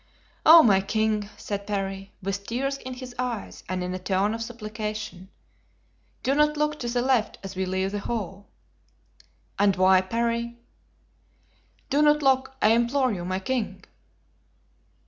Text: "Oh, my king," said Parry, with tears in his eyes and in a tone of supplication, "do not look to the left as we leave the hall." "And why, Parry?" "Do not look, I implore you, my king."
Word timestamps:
"Oh, 0.47 0.63
my 0.63 0.81
king," 0.81 1.29
said 1.37 1.67
Parry, 1.67 2.11
with 2.23 2.47
tears 2.47 2.77
in 2.77 2.95
his 2.95 3.13
eyes 3.19 3.63
and 3.69 3.83
in 3.83 3.93
a 3.93 3.99
tone 3.99 4.33
of 4.33 4.41
supplication, 4.41 5.29
"do 6.23 6.33
not 6.33 6.57
look 6.57 6.79
to 6.79 6.89
the 6.89 7.03
left 7.03 7.37
as 7.43 7.55
we 7.55 7.67
leave 7.67 7.91
the 7.91 7.99
hall." 7.99 8.47
"And 9.59 9.75
why, 9.75 10.01
Parry?" 10.01 10.57
"Do 11.91 12.01
not 12.01 12.23
look, 12.23 12.55
I 12.63 12.69
implore 12.69 13.11
you, 13.13 13.23
my 13.23 13.37
king." 13.37 13.83